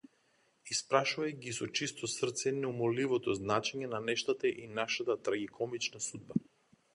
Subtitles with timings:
[0.75, 6.43] Испрашувај ги со чисто срце неумоливото значење на нештата и нашата трагикомична судба.